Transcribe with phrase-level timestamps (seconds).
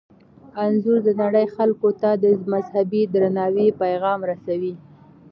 [0.63, 4.73] انځور د نړۍ خلکو ته د مذهبي درناوي پیغام رسوي.